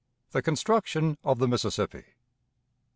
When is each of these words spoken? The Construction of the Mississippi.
The 0.31 0.41
Construction 0.41 1.19
of 1.23 1.37
the 1.37 1.47
Mississippi. 1.47 2.05